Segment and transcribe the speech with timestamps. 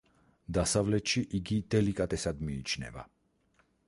[0.57, 3.05] დასავლეთში იგი დელიკატესად მიიჩნევა.